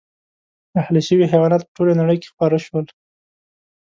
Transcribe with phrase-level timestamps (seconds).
[0.81, 2.85] اهلي شوي حیوانات په ټولې نړۍ کې خپاره شول.